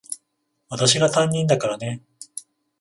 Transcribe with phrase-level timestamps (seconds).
[0.69, 2.01] 私が担任だからね。